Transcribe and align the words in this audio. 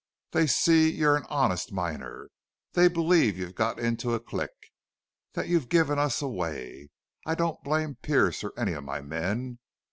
They 0.31 0.47
see 0.47 0.89
you're 0.89 1.15
an 1.15 1.27
honest 1.29 1.71
miner. 1.71 2.29
They 2.73 2.87
believe 2.87 3.37
you've 3.37 3.53
got 3.53 3.77
into 3.79 4.15
a 4.15 4.19
clique 4.19 4.71
that 5.33 5.47
you've 5.47 5.69
given 5.69 5.99
us 5.99 6.23
away. 6.23 6.89
I 7.27 7.35
don't 7.35 7.63
blame 7.63 7.97
Pearce 8.01 8.43
or 8.43 8.51
any 8.57 8.71
of 8.73 8.83
my 8.83 9.01
men. 9.03 9.59